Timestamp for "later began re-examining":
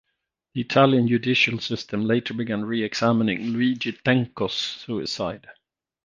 2.05-3.49